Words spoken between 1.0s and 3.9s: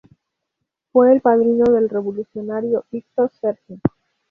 el padrino del revolucionario Victor Serge.